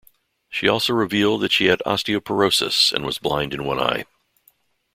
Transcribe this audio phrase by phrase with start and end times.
[0.49, 4.05] She also revealed that she had osteoporosis and was blind in one eye.